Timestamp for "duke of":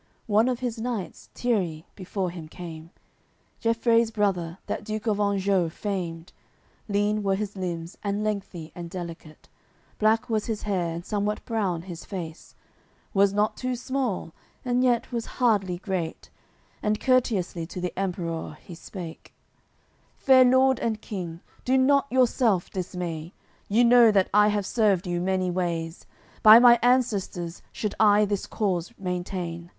4.83-5.19